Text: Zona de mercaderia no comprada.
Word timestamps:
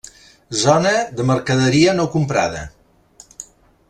Zona 0.61 0.93
de 1.19 1.25
mercaderia 1.33 1.93
no 1.99 2.07
comprada. 2.17 2.65